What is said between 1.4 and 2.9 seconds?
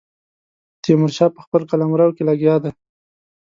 خپل قلمرو کې لګیا دی.